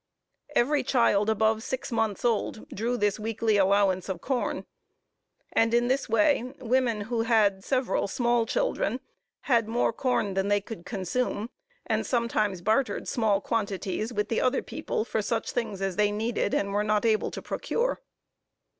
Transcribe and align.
Every 0.55 0.81
child 0.81 1.29
above 1.29 1.61
six 1.61 1.91
months 1.91 2.25
old 2.25 2.67
drew 2.69 2.97
this 2.97 3.19
weekly 3.19 3.57
allowance 3.57 4.09
of 4.09 4.19
corn; 4.19 4.65
and 5.53 5.75
in 5.75 5.89
this 5.89 6.09
way, 6.09 6.55
women 6.57 7.01
who 7.01 7.21
had 7.21 7.63
several 7.63 8.07
small 8.07 8.47
children, 8.47 8.99
had 9.41 9.67
more 9.67 9.93
corn 9.93 10.33
than 10.33 10.47
they 10.47 10.59
could 10.59 10.87
consume, 10.87 11.51
and 11.85 12.03
sometimes 12.03 12.61
bartered 12.63 13.07
small 13.07 13.41
quantities 13.41 14.11
with 14.11 14.29
the 14.29 14.41
other 14.41 14.63
people 14.63 15.05
for 15.05 15.21
such 15.21 15.51
things 15.51 15.83
as 15.83 15.97
they 15.97 16.11
needed, 16.11 16.55
and 16.55 16.73
were 16.73 16.83
not 16.83 17.05
able 17.05 17.29
to 17.29 17.41
procure. 17.43 18.01